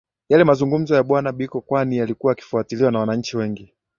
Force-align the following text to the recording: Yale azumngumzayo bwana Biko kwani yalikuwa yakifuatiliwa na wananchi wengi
Yale 0.31 0.43
azumngumzayo 0.53 1.03
bwana 1.09 1.29
Biko 1.39 1.57
kwani 1.67 1.93
yalikuwa 1.97 2.31
yakifuatiliwa 2.31 2.91
na 2.91 2.99
wananchi 2.99 3.37
wengi 3.37 3.73